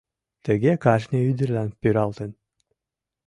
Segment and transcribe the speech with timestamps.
[0.45, 2.31] Тыге кажне ӱдырлан пӱралтын.